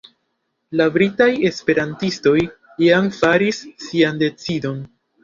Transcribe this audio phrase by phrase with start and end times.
[0.79, 2.33] La britaj esperantistoj
[2.85, 4.81] jam faris sian decidon.